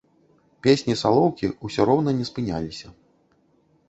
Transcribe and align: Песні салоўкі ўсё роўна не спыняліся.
Песні 0.67 0.95
салоўкі 1.01 1.49
ўсё 1.67 1.81
роўна 1.89 2.13
не 2.21 2.25
спыняліся. 2.31 2.87